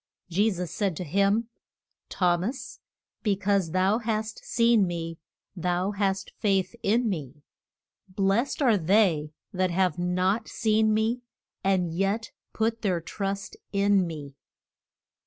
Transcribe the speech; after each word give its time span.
Je 0.31 0.49
sus 0.49 0.71
said 0.71 0.97
to 0.97 1.03
him, 1.03 1.47
Thom 2.09 2.43
as, 2.43 2.79
be 3.21 3.35
cause 3.35 3.69
thou 3.69 3.99
hast 3.99 4.43
seen 4.43 4.87
me, 4.87 5.19
thou 5.55 5.91
hast 5.91 6.31
faith 6.39 6.73
in 6.81 7.07
me; 7.07 7.43
blest 8.09 8.63
are 8.63 8.77
they 8.77 9.31
that 9.53 9.69
have 9.69 9.99
not 9.99 10.47
seen 10.47 10.91
me, 10.91 11.21
and 11.63 11.93
yet 11.93 12.31
put 12.51 12.81
their 12.81 12.99
trust 12.99 13.55
in 13.71 14.07
me. 14.07 14.33